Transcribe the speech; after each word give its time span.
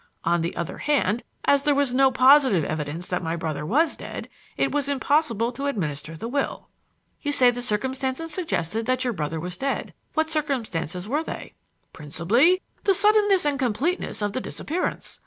On 0.23 0.41
the 0.41 0.55
other 0.55 0.79
hand, 0.79 1.21
as 1.45 1.61
there 1.61 1.75
was 1.75 1.93
no 1.93 2.09
positive 2.09 2.63
evidence 2.65 3.07
that 3.07 3.21
my 3.21 3.35
brother 3.35 3.63
was 3.63 3.95
dead, 3.95 4.29
it 4.57 4.71
was 4.71 4.89
impossible 4.89 5.51
to 5.51 5.67
administer 5.67 6.17
the 6.17 6.27
will." 6.27 6.69
"You 7.21 7.31
say 7.31 7.51
the 7.51 7.61
circumstances 7.61 8.33
suggested 8.33 8.87
that 8.87 9.03
your 9.03 9.13
brother 9.13 9.39
was 9.39 9.57
dead. 9.57 9.93
What 10.15 10.27
circumstances 10.31 11.07
were 11.07 11.23
they?" 11.23 11.53
"Principally 11.93 12.63
the 12.83 12.95
suddenness 12.95 13.45
and 13.45 13.59
completeness 13.59 14.23
of 14.23 14.33
the 14.33 14.41
disappearance. 14.41 15.19